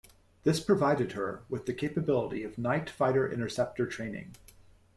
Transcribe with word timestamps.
This 0.41 0.59
provided 0.59 1.11
her 1.11 1.43
with 1.47 1.67
the 1.67 1.75
capability 1.75 2.41
of 2.43 2.57
night 2.57 2.89
fighter-interceptor 2.89 3.85
training. 3.85 4.33